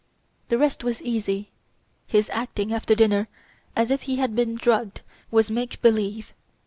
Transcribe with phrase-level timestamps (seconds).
[0.49, 1.51] The rest was easy.
[2.07, 3.27] His acting after dinner
[3.75, 6.33] as if he had been drugged was make believe.